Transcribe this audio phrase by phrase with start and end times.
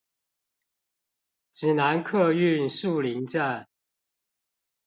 [1.51, 3.67] 指南客運樹林站